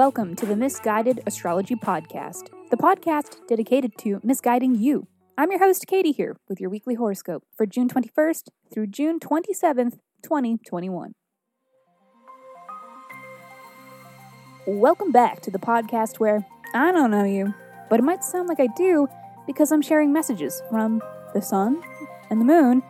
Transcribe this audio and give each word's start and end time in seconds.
welcome 0.00 0.34
to 0.34 0.46
the 0.46 0.56
Misguided 0.56 1.20
Astrology 1.26 1.74
Podcast, 1.74 2.48
the 2.70 2.76
podcast 2.78 3.36
dedicated 3.46 3.98
to 3.98 4.18
misguiding 4.24 4.74
you. 4.74 5.06
I'm 5.36 5.50
your 5.50 5.60
host, 5.60 5.86
Katie, 5.86 6.12
here 6.12 6.38
with 6.48 6.58
your 6.58 6.70
weekly 6.70 6.94
horoscope 6.94 7.44
for 7.54 7.66
June 7.66 7.86
21st 7.86 8.44
through 8.72 8.86
June 8.86 9.20
27th, 9.20 9.98
2021. 10.22 11.12
Welcome 14.66 15.12
back 15.12 15.42
to 15.42 15.50
the 15.50 15.58
podcast 15.58 16.18
where 16.18 16.46
I 16.72 16.92
don't 16.92 17.10
know 17.10 17.24
you, 17.24 17.52
but 17.90 18.00
it 18.00 18.04
might 18.04 18.24
sound 18.24 18.48
like 18.48 18.58
I 18.58 18.68
do 18.68 19.06
because 19.46 19.70
I'm 19.70 19.82
sharing 19.82 20.14
messages 20.14 20.62
from 20.70 21.02
the 21.34 21.42
sun 21.42 21.82
and 22.30 22.40
the 22.40 22.46
moon 22.46 22.82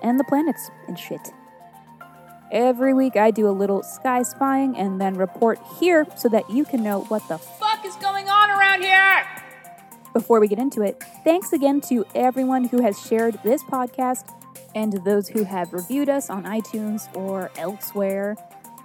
and 0.00 0.18
the 0.18 0.24
planets 0.24 0.70
and 0.88 0.98
shit. 0.98 1.34
Every 2.50 2.94
week 2.94 3.16
I 3.16 3.30
do 3.30 3.48
a 3.48 3.50
little 3.50 3.82
sky 3.82 4.22
spying 4.22 4.76
and 4.76 5.00
then 5.00 5.14
report 5.14 5.58
here 5.78 6.06
so 6.16 6.28
that 6.28 6.48
you 6.50 6.64
can 6.64 6.82
know 6.82 7.00
what 7.02 7.26
the 7.28 7.38
fuck 7.38 7.84
is 7.84 7.96
going 7.96 8.28
on 8.28 8.50
around 8.50 8.82
here. 8.82 9.26
Before 10.12 10.38
we 10.38 10.46
get 10.46 10.58
into 10.58 10.82
it, 10.82 11.02
thanks 11.24 11.52
again 11.52 11.80
to 11.82 12.04
everyone 12.14 12.64
who 12.64 12.80
has 12.82 13.00
shared 13.00 13.38
this 13.42 13.62
podcast 13.64 14.32
and 14.74 14.92
those 15.04 15.28
who 15.28 15.44
have 15.44 15.72
reviewed 15.72 16.08
us 16.08 16.30
on 16.30 16.44
iTunes 16.44 17.14
or 17.16 17.50
elsewhere. 17.56 18.36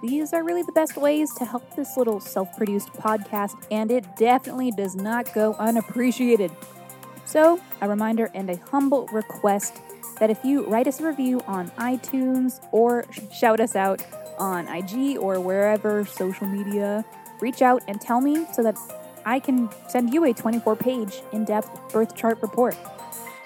These 0.02 0.32
are 0.32 0.42
really 0.42 0.62
the 0.62 0.72
best 0.72 0.96
ways 0.96 1.32
to 1.34 1.44
help 1.44 1.76
this 1.76 1.96
little 1.96 2.20
self 2.20 2.56
produced 2.56 2.92
podcast, 2.94 3.66
and 3.70 3.90
it 3.90 4.16
definitely 4.16 4.70
does 4.70 4.96
not 4.96 5.32
go 5.34 5.54
unappreciated. 5.54 6.50
So, 7.26 7.60
a 7.80 7.88
reminder 7.88 8.30
and 8.34 8.48
a 8.50 8.56
humble 8.56 9.06
request 9.08 9.80
that 10.18 10.30
if 10.30 10.44
you 10.44 10.66
write 10.66 10.86
us 10.86 11.00
a 11.00 11.06
review 11.06 11.40
on 11.46 11.70
iTunes 11.72 12.60
or 12.72 13.06
shout 13.32 13.60
us 13.60 13.76
out 13.76 14.02
on 14.38 14.68
IG 14.68 15.18
or 15.18 15.40
wherever 15.40 16.04
social 16.04 16.46
media, 16.46 17.04
reach 17.40 17.62
out 17.62 17.82
and 17.88 18.00
tell 18.00 18.20
me 18.20 18.46
so 18.52 18.62
that 18.62 18.76
I 19.24 19.38
can 19.40 19.68
send 19.88 20.12
you 20.12 20.24
a 20.24 20.32
24 20.32 20.76
page 20.76 21.22
in 21.32 21.44
depth 21.44 21.92
birth 21.92 22.14
chart 22.14 22.38
report. 22.42 22.76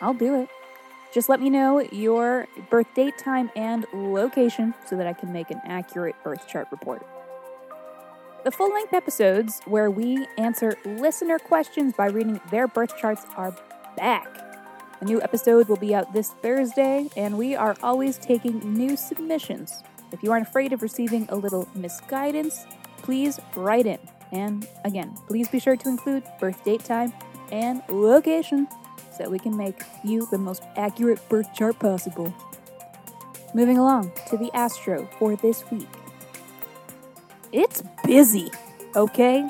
I'll 0.01 0.15
do 0.15 0.41
it. 0.41 0.49
Just 1.13 1.29
let 1.29 1.41
me 1.41 1.49
know 1.49 1.81
your 1.93 2.49
birth 2.71 2.93
date, 2.95 3.17
time, 3.19 3.51
and 3.55 3.87
location 3.93 4.75
so 4.85 4.97
that 4.97 5.07
I 5.07 5.13
can 5.13 5.33
make 5.33 5.51
an 5.51 5.61
accurate 5.65 6.17
birth 6.25 6.49
chart 6.49 6.69
report. 6.71 7.07
The 8.45 8.51
full 8.51 8.73
length 8.75 8.93
episodes 8.93 9.61
where 9.65 9.91
we 9.91 10.27
answer 10.37 10.77
listener 10.85 11.39
questions 11.39 11.95
by 11.97 12.09
reading 12.09 12.41
their 12.51 12.69
birth 12.69 12.97
charts 12.99 13.25
are 13.37 13.57
back. 13.97 14.27
A 15.05 15.07
new 15.07 15.21
episode 15.21 15.69
will 15.69 15.77
be 15.77 15.95
out 15.95 16.15
this 16.15 16.31
Thursday, 16.41 17.11
and 17.15 17.37
we 17.37 17.55
are 17.55 17.77
always 17.83 18.17
taking 18.17 18.59
new 18.73 18.97
submissions. 18.97 19.83
If 20.13 20.23
you 20.23 20.33
aren't 20.33 20.49
afraid 20.49 20.73
of 20.73 20.81
receiving 20.81 21.27
a 21.29 21.37
little 21.37 21.69
misguidance, 21.75 22.65
please 23.03 23.39
write 23.55 23.85
in. 23.85 23.99
And 24.33 24.67
again, 24.83 25.15
please 25.29 25.47
be 25.47 25.61
sure 25.61 25.77
to 25.77 25.89
include 25.91 26.25
birth 26.41 26.65
date 26.65 26.87
time 26.87 27.13
and 27.53 27.83
location 27.91 28.67
so 29.15 29.29
we 29.29 29.39
can 29.39 29.55
make 29.55 29.83
you 30.05 30.27
the 30.31 30.39
most 30.39 30.63
accurate 30.75 31.21
birth 31.29 31.53
chart 31.53 31.79
possible. 31.79 32.35
Moving 33.53 33.77
along 33.77 34.11
to 34.31 34.39
the 34.39 34.51
astro 34.57 35.07
for 35.19 35.37
this 35.37 35.71
week. 35.71 35.87
It's 37.53 37.83
busy, 38.07 38.51
okay? 38.97 39.47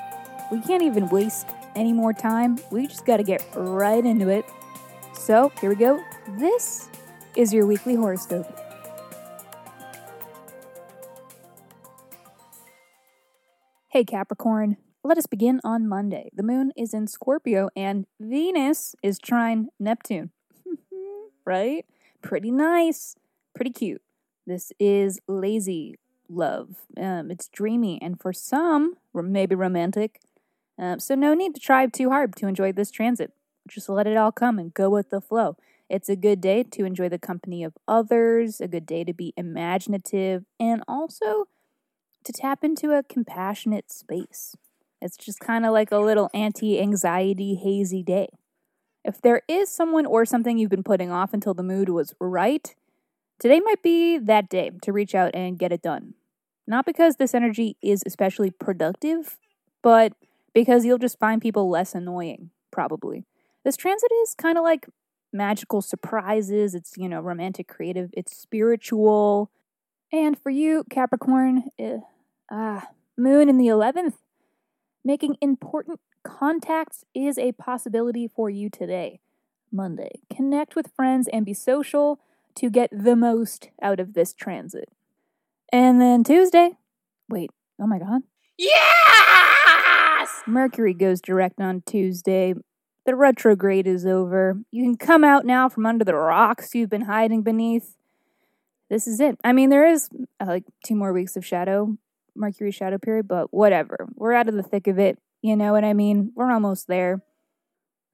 We 0.51 0.61
can't 0.63 0.83
even 0.83 1.09
waste 1.11 1.47
any 1.77 1.93
more 1.93 2.13
time. 2.13 2.59
We 2.73 2.89
just 2.89 3.07
got 3.07 3.19
to 3.19 3.23
get 3.23 3.47
right 3.55 4.05
into 4.05 4.29
it. 4.31 4.45
So, 5.25 5.51
here 5.59 5.71
we 5.71 5.77
go. 5.77 6.05
This 6.39 6.91
is 7.35 7.51
your 7.51 7.65
weekly 7.65 7.95
horoscope. 7.95 8.61
Hey 13.89 14.05
Capricorn, 14.05 14.77
let 15.03 15.17
us 15.17 15.25
begin 15.25 15.63
on 15.65 15.89
Monday. 15.89 16.29
The 16.35 16.43
moon 16.43 16.73
is 16.77 16.93
in 16.93 17.07
Scorpio 17.07 17.71
and 17.75 18.05
Venus 18.21 18.95
is 19.03 19.19
trine 19.19 19.69
Neptune. 19.81 20.31
right? 21.47 21.87
Pretty 22.21 22.51
nice. 22.51 23.17
Pretty 23.55 23.71
cute. 23.71 24.03
This 24.47 24.73
is 24.79 25.21
lazy 25.27 25.99
love. 26.29 26.85
Um, 27.01 27.31
it's 27.31 27.49
dreamy 27.49 27.99
and 28.03 28.21
for 28.21 28.35
some, 28.35 28.97
maybe 29.15 29.55
romantic. 29.55 30.21
Um, 30.79 31.01
so, 31.01 31.15
no 31.15 31.33
need 31.33 31.55
to 31.55 31.61
try 31.63 31.87
too 31.87 32.11
hard 32.11 32.37
to 32.37 32.47
enjoy 32.47 32.73
this 32.73 32.91
transit. 32.91 33.33
Just 33.69 33.89
let 33.89 34.07
it 34.07 34.17
all 34.17 34.33
come 34.33 34.59
and 34.59 34.75
go 34.75 34.91
with 34.91 35.11
the 35.11 35.21
flow. 35.21 35.57
It's 35.89 36.09
a 36.09 36.17
good 36.17 36.41
day 36.41 36.63
to 36.63 36.85
enjoy 36.85 37.09
the 37.09 37.19
company 37.19 37.63
of 37.63 37.75
others, 37.87 38.61
a 38.61 38.69
good 38.69 38.87
day 38.87 39.05
to 39.05 39.13
be 39.13 39.33
imaginative, 39.37 40.45
and 40.59 40.83
also 40.89 41.47
to 42.25 42.33
tap 42.33 42.65
into 42.65 42.93
a 42.93 43.03
compassionate 43.03 43.91
space. 43.91 44.57
It's 45.01 45.17
just 45.17 45.41
kind 45.41 45.67
of 45.67 45.73
like 45.73 45.93
a 45.93 45.99
little 45.99 46.31
anti 46.33 46.81
anxiety, 46.81 47.55
hazy 47.55 48.03
day. 48.03 48.29
If 49.05 49.21
there 49.21 49.43
is 49.47 49.71
someone 49.71 50.07
or 50.07 50.25
something 50.25 50.57
you've 50.57 50.71
been 50.71 50.83
putting 50.83 51.11
off 51.11 51.35
until 51.35 51.53
the 51.53 51.63
mood 51.63 51.91
was 51.91 52.15
right, 52.19 52.75
today 53.39 53.61
might 53.61 53.83
be 53.83 54.17
that 54.19 54.49
day 54.49 54.71
to 54.83 54.93
reach 54.93 55.15
out 55.15 55.35
and 55.35 55.59
get 55.59 55.73
it 55.73 55.83
done. 55.83 56.15
Not 56.67 56.87
because 56.87 57.17
this 57.17 57.35
energy 57.35 57.77
is 57.83 58.03
especially 58.07 58.51
productive, 58.51 59.39
but 59.83 60.15
because 60.55 60.87
you'll 60.87 60.97
just 60.97 61.19
find 61.19 61.43
people 61.43 61.69
less 61.69 61.95
annoying, 61.95 62.51
probably. 62.71 63.27
This 63.65 63.77
transit 63.77 64.13
is 64.23 64.35
kind 64.35 64.59
of 64.59 64.65
like 64.65 64.87
magical 65.33 65.81
surprises. 65.81 66.75
It's, 66.75 66.97
you 66.97 67.09
know, 67.09 67.21
romantic, 67.21 67.67
creative, 67.69 68.11
it's 68.13 68.37
spiritual. 68.37 69.51
And 70.13 70.39
for 70.39 70.51
you, 70.51 70.85
Capricorn, 70.91 71.65
eh, 71.79 71.99
ah, 72.51 72.89
moon 73.17 73.49
in 73.49 73.59
the 73.59 73.67
11th, 73.67 74.15
making 75.05 75.37
important 75.41 76.01
contacts 76.23 77.05
is 77.15 77.39
a 77.39 77.53
possibility 77.53 78.29
for 78.29 78.49
you 78.49 78.71
today. 78.71 79.21
Monday, 79.73 80.21
connect 80.35 80.77
with 80.77 80.93
friends 80.95 81.29
and 81.33 81.45
be 81.45 81.53
social 81.53 82.21
to 82.55 82.71
get 82.71 82.91
the 82.93 83.17
most 83.17 83.71
out 83.83 83.99
of 83.99 84.15
this 84.15 84.33
transit. 84.33 84.89
And 85.73 86.01
then 86.01 86.23
Tuesday, 86.23 86.79
wait, 87.29 87.51
oh 87.81 87.87
my 87.87 87.99
god. 87.99 88.23
Yes! 88.57 90.43
Mercury 90.47 90.95
goes 90.95 91.21
direct 91.21 91.61
on 91.61 91.83
Tuesday, 91.85 92.55
the 93.05 93.15
retrograde 93.15 93.87
is 93.87 94.07
over. 94.07 94.59
You 94.71 94.83
can 94.85 94.97
come 94.97 95.25
out 95.25 95.45
now 95.45 95.69
from 95.69 95.87
under 95.87 96.05
the 96.05 96.15
rocks 96.15 96.75
you've 96.75 96.91
been 96.91 97.03
hiding 97.03 97.43
beneath. 97.43 97.97
This 98.89 99.07
is 99.07 99.21
it. 99.21 99.39
I 99.45 99.53
mean, 99.53 99.71
there 99.71 99.87
is 99.87 100.09
uh, 100.41 100.47
like 100.47 100.65
two 100.85 100.95
more 100.95 101.13
weeks 101.13 101.37
of 101.37 101.45
shadow, 101.45 101.97
Mercury 102.35 102.71
shadow 102.71 102.99
period, 102.99 103.29
but 103.29 103.53
whatever. 103.53 104.09
We're 104.15 104.33
out 104.35 104.49
of 104.49 104.55
the 104.55 104.63
thick 104.63 104.87
of 104.87 104.99
it. 104.99 105.19
You 105.43 105.57
know 105.57 105.73
what 105.73 105.85
I 105.85 105.93
mean? 105.93 106.33
We're 106.35 106.51
almost 106.51 106.89
there. 106.89 107.23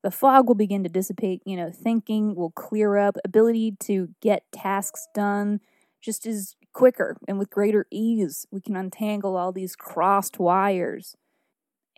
The 0.03 0.11
fog 0.11 0.49
will 0.49 0.55
begin 0.55 0.83
to 0.83 0.89
dissipate. 0.89 1.43
You 1.45 1.57
know, 1.57 1.71
thinking 1.71 2.35
will 2.35 2.51
clear 2.51 2.97
up. 2.97 3.17
Ability 3.25 3.77
to 3.81 4.09
get 4.21 4.51
tasks 4.53 5.07
done 5.15 5.61
just 6.01 6.27
is 6.27 6.57
quicker 6.73 7.17
and 7.29 7.39
with 7.39 7.51
greater 7.51 7.87
ease. 7.91 8.47
We 8.51 8.61
can 8.61 8.77
untangle 8.77 9.37
all 9.37 9.53
these 9.53 9.77
crossed 9.77 10.39
wires 10.39 11.17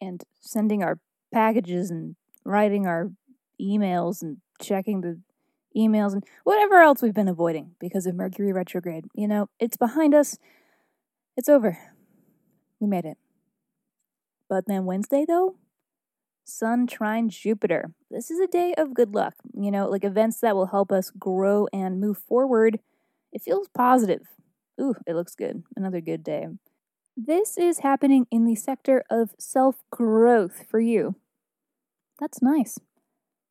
and 0.01 0.23
sending 0.41 0.83
our 0.83 0.99
packages 1.33 1.91
and 1.91 2.17
writing 2.45 2.87
our 2.87 3.11
emails 3.61 4.23
and 4.23 4.39
checking 4.61 5.01
the 5.01 5.21
emails 5.77 6.13
and 6.13 6.25
whatever 6.45 6.81
else 6.81 7.03
we've 7.03 7.15
been 7.15 7.29
avoiding 7.29 7.73
because 7.81 8.07
of 8.07 8.15
Mercury 8.15 8.53
retrograde. 8.53 9.05
You 9.15 9.29
know, 9.29 9.49
it's 9.59 9.77
behind 9.77 10.15
us. 10.15 10.39
It's 11.37 11.49
over. 11.49 11.79
We 12.81 12.87
made 12.87 13.05
it. 13.05 13.17
But 14.49 14.65
then 14.67 14.85
Wednesday, 14.85 15.25
though, 15.27 15.57
Sun 16.45 16.87
trine 16.89 17.29
Jupiter. 17.29 17.95
This 18.11 18.31
is 18.31 18.41
a 18.41 18.47
day 18.47 18.75
of 18.77 18.95
good 18.95 19.15
luck. 19.15 19.35
You 19.55 19.71
know, 19.71 19.89
like 19.89 20.05
events 20.05 20.41
that 20.41 20.57
will 20.57 20.67
help 20.67 20.91
us 20.91 21.11
grow 21.11 21.69
and 21.73 22.01
move 22.01 22.19
forward. 22.19 22.81
It 23.33 23.43
feels 23.43 23.69
positive. 23.69 24.27
Ooh, 24.81 24.95
it 25.07 25.15
looks 25.15 25.35
good. 25.35 25.63
Another 25.77 26.01
good 26.01 26.25
day. 26.25 26.49
This 27.17 27.57
is 27.57 27.81
happening 27.81 28.27
in 28.31 28.45
the 28.45 28.55
sector 28.55 29.05
of 29.09 29.31
self 29.39 29.77
growth 29.91 30.67
for 30.69 30.81
you. 30.81 31.15
That's 32.23 32.41
nice. 32.41 32.79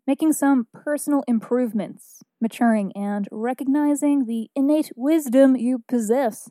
Making 0.08 0.32
some 0.32 0.66
personal 0.72 1.26
improvements, 1.28 2.24
maturing, 2.40 2.94
and 2.96 3.28
recognizing 3.30 4.28
the 4.28 4.50
innate 4.56 4.92
wisdom 4.96 5.58
you 5.58 5.84
possess. 5.90 6.50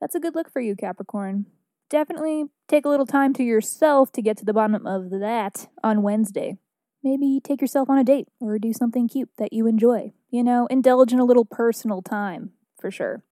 That's 0.00 0.16
a 0.16 0.20
good 0.20 0.34
look 0.34 0.50
for 0.50 0.60
you, 0.60 0.74
Capricorn. 0.74 1.46
Definitely 1.88 2.46
take 2.66 2.84
a 2.84 2.88
little 2.88 3.06
time 3.06 3.34
to 3.34 3.44
yourself 3.44 4.10
to 4.12 4.20
get 4.20 4.36
to 4.38 4.44
the 4.44 4.52
bottom 4.52 4.84
of 4.84 5.10
that 5.10 5.68
on 5.84 6.02
Wednesday. 6.02 6.58
Maybe 7.04 7.40
take 7.40 7.60
yourself 7.60 7.88
on 7.88 7.98
a 7.98 8.04
date 8.04 8.26
or 8.40 8.58
do 8.58 8.72
something 8.72 9.08
cute 9.08 9.30
that 9.38 9.52
you 9.52 9.68
enjoy. 9.68 10.14
You 10.28 10.42
know, 10.42 10.66
indulge 10.72 11.12
in 11.12 11.20
a 11.20 11.24
little 11.24 11.44
personal 11.44 12.02
time, 12.02 12.50
for 12.80 12.90
sure. 12.90 13.22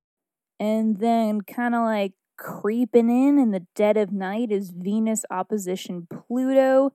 And 0.61 1.01
then, 1.01 1.41
kind 1.41 1.75
of 1.75 1.83
like 1.83 2.13
creeping 2.37 3.11
in 3.11 3.41
in 3.41 3.51
the 3.51 3.67
dead 3.75 3.97
of 3.97 4.13
night, 4.13 4.53
is 4.53 4.71
Venus 4.71 5.25
opposition 5.29 6.07
Pluto 6.09 6.93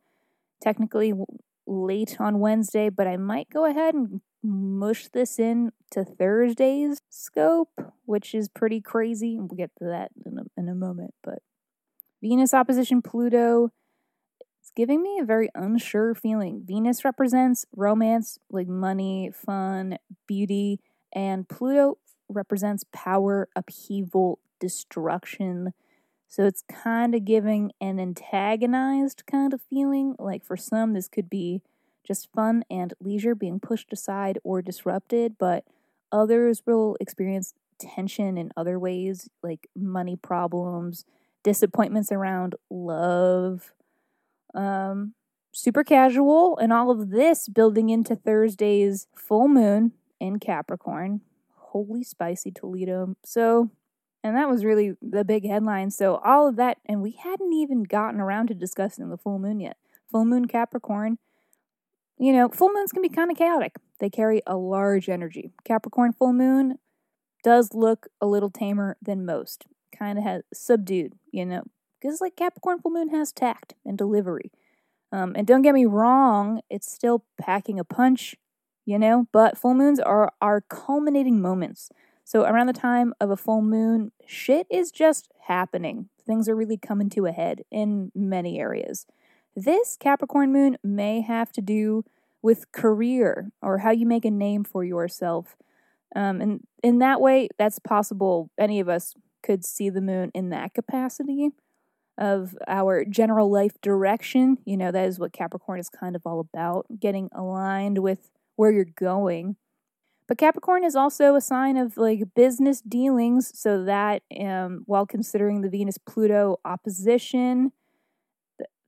technically 0.65 1.13
late 1.67 2.17
on 2.19 2.39
Wednesday, 2.39 2.89
but 2.89 3.07
I 3.07 3.17
might 3.17 3.50
go 3.50 3.65
ahead 3.65 3.94
and 3.94 4.21
mush 4.44 5.07
this 5.09 5.39
in 5.39 5.71
to 5.91 6.03
Thursday's 6.03 7.00
scope, 7.09 7.94
which 8.06 8.33
is 8.33 8.50
pretty 8.50 8.81
crazy. 8.81 9.38
We'll 9.38 9.57
get 9.57 9.71
to 9.79 9.85
that 9.85 10.12
in 10.25 10.39
a, 10.39 10.44
in 10.59 10.69
a 10.69 10.75
moment, 10.75 11.13
but 11.23 11.39
Venus 12.21 12.53
opposition 12.53 13.01
Pluto. 13.01 13.69
It's 14.62 14.71
giving 14.75 15.03
me 15.03 15.19
a 15.19 15.25
very 15.25 15.50
unsure 15.53 16.15
feeling. 16.15 16.63
Venus 16.65 17.06
represents 17.06 17.65
romance, 17.75 18.39
like 18.50 18.67
money, 18.67 19.31
fun, 19.31 19.97
beauty, 20.27 20.79
and 21.13 21.47
Pluto 21.47 22.00
represents 22.27 22.83
power, 22.91 23.47
upheaval, 23.56 24.39
destruction. 24.59 25.73
So 26.36 26.44
it's 26.44 26.66
kind 26.68 27.16
of 27.16 27.24
giving 27.24 27.72
an 27.80 27.98
antagonized 27.98 29.24
kind 29.26 29.54
of 29.54 29.62
feeling. 29.62 30.18
Like 30.20 30.44
for 30.44 30.58
some, 30.58 30.92
this 30.92 31.08
could 31.08 31.30
be 31.30 31.62
just 32.06 32.30
fun 32.34 32.66
and 32.70 32.94
leisure 33.00 33.36
being 33.36 33.62
pushed 33.62 33.94
aside 33.94 34.38
or 34.44 34.62
disrupted, 34.62 35.38
but 35.38 35.64
others 36.12 36.64
will 36.66 36.98
experience 37.00 37.54
tension 37.80 38.38
in 38.38 38.52
other 38.58 38.78
ways, 38.78 39.30
like 39.42 39.70
money 39.78 40.18
problems, 40.18 41.06
disappointments 41.42 42.12
around 42.12 42.56
love. 42.70 43.72
Um, 44.54 45.14
super 45.54 45.86
casual, 45.86 46.58
and 46.58 46.74
all 46.74 46.92
of 46.92 47.12
this 47.12 47.48
building 47.48 47.88
into 47.88 48.14
Thursday's 48.14 49.08
full 49.16 49.48
moon 49.48 49.94
in 50.20 50.40
Capricorn. 50.40 51.22
Holy 51.56 52.04
spicy 52.04 52.52
Toledo. 52.52 53.16
So, 53.24 53.70
and 54.25 54.36
that 54.36 54.50
was 54.50 54.66
really 54.66 54.95
the 55.04 55.24
big 55.24 55.45
headline. 55.45 55.92
So, 55.92 56.16
all 56.16 56.48
of 56.48 56.56
that, 56.56 56.80
and 56.88 57.04
we 57.04 57.12
hadn't 57.12 57.54
even 57.54 57.83
gotten 57.83 58.19
around 58.19 58.48
to 58.48 58.56
discussing 58.56 59.07
the 59.07 59.19
full 59.19 59.38
moon 59.38 59.60
yet. 59.60 59.77
Full 60.10 60.25
moon 60.25 60.48
Capricorn. 60.48 61.19
You 62.18 62.33
know, 62.33 62.50
full 62.50 62.74
moons 62.74 62.92
can 62.92 63.04
be 63.04 63.10
kind 63.10 63.30
of 63.30 63.38
chaotic. 63.38 63.75
They 64.00 64.10
carry 64.10 64.42
a 64.48 64.57
large 64.57 65.10
energy. 65.10 65.51
Capricorn 65.63 66.12
full 66.12 66.33
moon 66.33 66.80
does 67.44 67.75
look 67.75 68.07
a 68.19 68.25
little 68.25 68.50
tamer 68.50 68.98
than 69.00 69.27
most. 69.27 69.68
Kind 69.95 70.18
of 70.18 70.24
has 70.24 70.42
subdued, 70.51 71.13
you 71.31 71.45
know, 71.45 71.62
because 72.01 72.19
like 72.19 72.36
Capricorn 72.36 72.80
full 72.80 72.92
moon 72.92 73.10
has 73.10 73.31
tact 73.31 73.75
and 73.86 73.95
delivery. 73.95 74.51
Um, 75.12 75.33
and 75.36 75.45
don't 75.45 75.62
get 75.62 75.75
me 75.75 75.86
wrong, 75.86 76.62
it's 76.68 76.92
still 76.92 77.25
packing 77.39 77.80
a 77.80 77.83
punch, 77.83 78.36
you 78.86 78.98
know, 78.98 79.27
but 79.31 79.56
full 79.56 79.75
moons 79.75 80.00
are 80.00 80.33
our 80.42 80.62
culminating 80.62 81.39
moments. 81.44 81.92
So 82.25 82.44
around 82.44 82.66
the 82.66 82.74
time 82.74 83.13
of 83.22 83.30
a 83.30 83.38
full 83.38 83.62
moon, 83.62 84.12
shit 84.25 84.66
is 84.72 84.92
just 84.92 85.30
happening. 85.48 86.10
Things 86.25 86.50
are 86.50 86.56
really 86.56 86.75
coming 86.75 87.07
to 87.12 87.27
a 87.27 87.31
head 87.31 87.62
in 87.72 88.12
many 88.16 88.60
areas. 88.60 89.06
This 89.56 89.95
Capricorn 89.95 90.51
moon 90.51 90.77
may 90.83 91.22
have 91.22 91.51
to 91.51 91.62
do 91.62 92.04
with 92.42 92.72
career 92.72 93.51
or 93.62 93.77
how 93.77 93.92
you 93.92 94.07
make 94.07 94.25
a 94.25 94.31
name 94.31 94.63
for 94.63 94.83
yourself. 94.83 95.56
Um, 96.16 96.42
and 96.42 96.62
in 96.83 96.98
that 96.98 97.22
way, 97.22 97.48
that's 97.60 97.77
possible. 97.77 98.50
Any 98.57 98.80
of 98.80 98.89
us 98.89 99.13
could 99.44 99.63
see 99.63 99.92
the 99.92 100.01
moon 100.01 100.31
in 100.33 100.50
that 100.50 100.74
capacity 100.74 101.50
of 102.18 102.56
our 102.68 103.06
general 103.06 103.51
life 103.51 103.80
direction. 103.81 104.57
You 104.66 104.77
know, 104.77 104.92
that 104.92 105.07
is 105.07 105.19
what 105.19 105.31
Capricorn 105.31 105.80
is 105.80 105.89
kind 105.89 106.16
of 106.16 106.24
all 106.25 106.39
about 106.39 106.88
getting 107.00 107.30
aligned 107.36 108.00
with 108.00 108.31
where 108.56 108.72
you're 108.72 108.86
going. 108.86 109.57
But 110.27 110.38
Capricorn 110.39 110.83
is 110.83 110.95
also 110.95 111.36
a 111.36 111.42
sign 111.42 111.77
of 111.77 111.98
like 111.98 112.33
business 112.36 112.81
dealings, 112.81 113.51
so 113.57 113.83
that 113.83 114.24
um, 114.39 114.83
while 114.86 115.06
considering 115.06 115.62
the 115.62 115.69
Venus 115.69 115.98
Pluto 115.98 116.60
opposition 116.66 117.72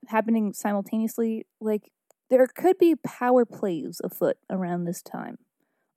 happening 0.07 0.53
simultaneously, 0.53 1.45
like 1.59 1.91
there 2.29 2.47
could 2.47 2.77
be 2.77 2.95
power 2.95 3.45
plays 3.45 4.01
afoot 4.03 4.37
around 4.49 4.85
this 4.85 5.01
time. 5.01 5.37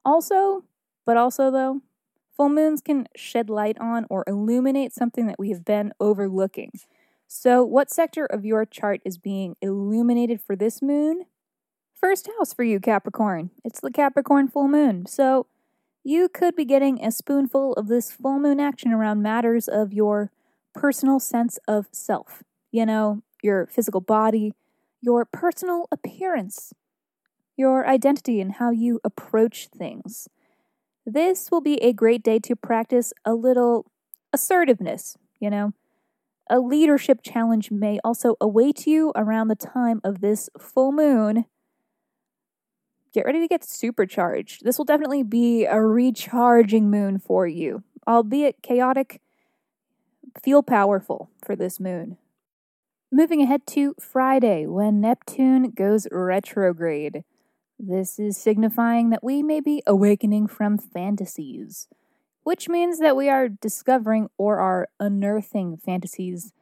Also, 0.04 0.64
but 1.06 1.16
also 1.16 1.50
though, 1.50 1.80
full 2.36 2.48
moons 2.48 2.80
can 2.80 3.06
shed 3.16 3.48
light 3.48 3.78
on 3.80 4.06
or 4.10 4.24
illuminate 4.26 4.92
something 4.92 5.26
that 5.26 5.38
we 5.38 5.50
have 5.50 5.64
been 5.64 5.92
overlooking. 6.00 6.70
So, 7.26 7.64
what 7.64 7.90
sector 7.90 8.26
of 8.26 8.44
your 8.44 8.66
chart 8.66 9.00
is 9.04 9.16
being 9.16 9.56
illuminated 9.62 10.40
for 10.40 10.56
this 10.56 10.82
moon? 10.82 11.26
First 12.00 12.28
house 12.38 12.54
for 12.54 12.62
you, 12.62 12.80
Capricorn. 12.80 13.50
It's 13.62 13.80
the 13.80 13.90
Capricorn 13.90 14.48
full 14.48 14.68
moon. 14.68 15.04
So, 15.06 15.46
you 16.02 16.30
could 16.30 16.56
be 16.56 16.64
getting 16.64 17.04
a 17.04 17.10
spoonful 17.10 17.74
of 17.74 17.88
this 17.88 18.10
full 18.10 18.38
moon 18.38 18.58
action 18.58 18.90
around 18.90 19.22
matters 19.22 19.68
of 19.68 19.92
your 19.92 20.30
personal 20.74 21.20
sense 21.20 21.58
of 21.68 21.88
self. 21.92 22.42
You 22.72 22.86
know, 22.86 23.22
your 23.42 23.66
physical 23.66 24.00
body, 24.00 24.54
your 25.02 25.26
personal 25.26 25.88
appearance, 25.92 26.72
your 27.56 27.86
identity, 27.86 28.40
and 28.40 28.52
how 28.52 28.70
you 28.70 28.98
approach 29.04 29.68
things. 29.68 30.26
This 31.04 31.50
will 31.50 31.60
be 31.60 31.74
a 31.82 31.92
great 31.92 32.22
day 32.22 32.38
to 32.38 32.56
practice 32.56 33.12
a 33.26 33.34
little 33.34 33.84
assertiveness, 34.32 35.18
you 35.38 35.50
know, 35.50 35.74
a 36.48 36.60
leadership 36.60 37.20
challenge 37.22 37.70
may 37.70 37.98
also 38.02 38.36
await 38.40 38.86
you 38.86 39.12
around 39.14 39.48
the 39.48 39.54
time 39.54 40.00
of 40.02 40.20
this 40.20 40.48
full 40.58 40.92
moon. 40.92 41.44
Get 43.12 43.24
ready 43.24 43.40
to 43.40 43.48
get 43.48 43.64
supercharged. 43.64 44.64
This 44.64 44.78
will 44.78 44.84
definitely 44.84 45.22
be 45.22 45.64
a 45.64 45.80
recharging 45.80 46.90
moon 46.90 47.18
for 47.18 47.46
you, 47.46 47.82
albeit 48.06 48.62
chaotic. 48.62 49.20
Feel 50.42 50.62
powerful 50.62 51.30
for 51.44 51.56
this 51.56 51.80
moon. 51.80 52.16
Moving 53.10 53.42
ahead 53.42 53.66
to 53.68 53.94
Friday, 53.98 54.66
when 54.66 55.00
Neptune 55.00 55.70
goes 55.70 56.06
retrograde. 56.12 57.24
This 57.78 58.18
is 58.18 58.36
signifying 58.36 59.10
that 59.10 59.24
we 59.24 59.42
may 59.42 59.60
be 59.60 59.82
awakening 59.86 60.46
from 60.46 60.78
fantasies 60.78 61.88
which 62.42 62.68
means 62.68 62.98
that 62.98 63.16
we 63.16 63.28
are 63.28 63.48
discovering 63.48 64.28
or 64.38 64.58
are 64.58 64.88
unearthing 64.98 65.76
fantasies 65.76 66.52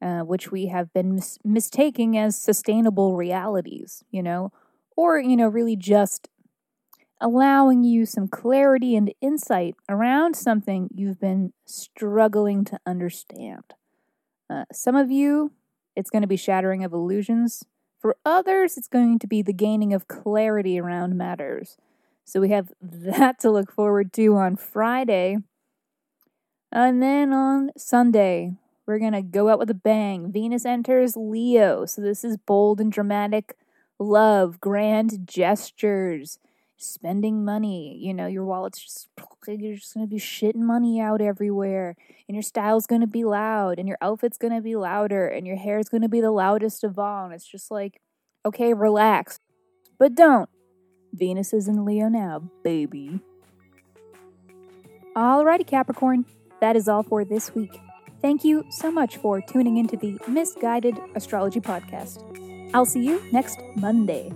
uh, 0.00 0.20
which 0.20 0.50
we 0.50 0.66
have 0.66 0.92
been 0.92 1.14
mis- 1.14 1.38
mistaking 1.44 2.18
as 2.18 2.36
sustainable 2.36 3.16
realities, 3.16 4.02
you 4.10 4.22
know, 4.22 4.50
or, 4.96 5.18
you 5.18 5.36
know, 5.36 5.48
really 5.48 5.76
just 5.76 6.28
allowing 7.20 7.84
you 7.84 8.04
some 8.04 8.26
clarity 8.26 8.96
and 8.96 9.14
insight 9.20 9.76
around 9.88 10.34
something 10.34 10.88
you've 10.92 11.20
been 11.20 11.52
struggling 11.64 12.64
to 12.64 12.78
understand. 12.84 13.62
Uh, 14.50 14.64
some 14.72 14.96
of 14.96 15.10
you, 15.10 15.52
it's 15.94 16.10
going 16.10 16.22
to 16.22 16.28
be 16.28 16.36
shattering 16.36 16.82
of 16.82 16.92
illusions. 16.92 17.64
For 18.00 18.16
others, 18.26 18.76
it's 18.76 18.88
going 18.88 19.20
to 19.20 19.28
be 19.28 19.40
the 19.40 19.52
gaining 19.52 19.94
of 19.94 20.08
clarity 20.08 20.80
around 20.80 21.16
matters. 21.16 21.76
So 22.24 22.40
we 22.40 22.50
have 22.50 22.72
that 22.82 23.38
to 23.40 23.50
look 23.50 23.72
forward 23.72 24.12
to 24.14 24.36
on 24.36 24.56
Friday. 24.56 25.38
And 26.72 27.02
then 27.02 27.32
on 27.32 27.70
Sunday, 27.76 28.56
we're 28.86 28.98
going 28.98 29.12
to 29.12 29.22
go 29.22 29.48
out 29.48 29.58
with 29.58 29.70
a 29.70 29.74
bang. 29.74 30.32
Venus 30.32 30.64
enters 30.64 31.16
Leo. 31.16 31.86
So 31.86 32.02
this 32.02 32.24
is 32.24 32.36
bold 32.36 32.80
and 32.80 32.90
dramatic 32.90 33.56
love, 34.02 34.60
grand 34.60 35.26
gestures, 35.26 36.38
spending 36.76 37.44
money. 37.44 37.96
You 38.00 38.12
know, 38.12 38.26
your 38.26 38.44
wallet's 38.44 38.80
just, 38.80 39.08
you're 39.46 39.76
just 39.76 39.94
to 40.06 40.06
be 40.06 40.18
shitting 40.18 40.56
money 40.56 41.00
out 41.00 41.20
everywhere. 41.20 41.96
And 42.28 42.34
your 42.34 42.42
style's 42.42 42.86
to 43.00 43.06
be 43.06 43.24
loud. 43.24 43.78
And 43.78 43.88
your 43.88 43.98
outfit's 44.00 44.38
to 44.52 44.60
be 44.60 44.76
louder. 44.76 45.26
And 45.26 45.46
your 45.46 45.56
hair's 45.56 45.88
to 46.02 46.08
be 46.08 46.20
the 46.20 46.30
loudest 46.30 46.84
of 46.84 46.98
all. 46.98 47.24
And 47.24 47.34
it's 47.34 47.46
just 47.46 47.70
like, 47.70 48.00
okay, 48.44 48.74
relax. 48.74 49.38
But 49.98 50.14
don't. 50.14 50.48
Venus 51.12 51.52
is 51.52 51.68
in 51.68 51.84
Leo 51.84 52.08
now, 52.08 52.50
baby. 52.64 53.20
Alrighty, 55.14 55.66
Capricorn. 55.66 56.24
That 56.60 56.74
is 56.74 56.88
all 56.88 57.02
for 57.02 57.24
this 57.24 57.54
week. 57.54 57.78
Thank 58.22 58.44
you 58.44 58.64
so 58.70 58.90
much 58.90 59.16
for 59.16 59.40
tuning 59.40 59.76
into 59.76 59.96
the 59.96 60.18
Misguided 60.26 60.98
Astrology 61.14 61.60
Podcast. 61.60 62.41
I'll 62.74 62.86
see 62.86 63.04
you 63.04 63.22
next 63.32 63.60
Monday. 63.76 64.32